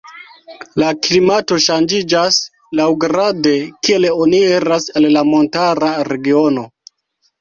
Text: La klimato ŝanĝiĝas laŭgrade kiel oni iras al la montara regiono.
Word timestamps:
La 0.83 0.87
klimato 1.07 1.57
ŝanĝiĝas 1.65 2.39
laŭgrade 2.79 3.53
kiel 3.89 4.09
oni 4.25 4.41
iras 4.57 4.89
al 5.01 5.07
la 5.19 5.27
montara 5.35 5.93
regiono. 6.13 6.67